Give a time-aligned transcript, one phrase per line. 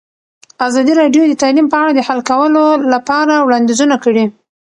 [0.67, 4.25] ازادي راډیو د تعلیم په اړه د حل کولو لپاره وړاندیزونه کړي.